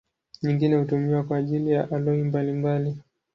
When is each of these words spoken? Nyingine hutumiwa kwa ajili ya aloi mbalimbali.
Nyingine 0.41 0.75
hutumiwa 0.75 1.23
kwa 1.23 1.37
ajili 1.37 1.71
ya 1.71 1.91
aloi 1.91 2.23
mbalimbali. 2.23 2.97